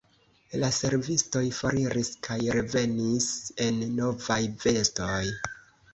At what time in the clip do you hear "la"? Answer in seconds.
0.61-0.67